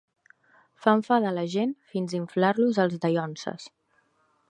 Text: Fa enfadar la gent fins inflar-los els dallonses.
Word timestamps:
Fa 0.85 0.93
enfadar 0.99 1.35
la 1.35 1.45
gent 1.57 1.75
fins 1.93 2.17
inflar-los 2.23 2.83
els 2.87 2.99
dallonses. 3.07 3.73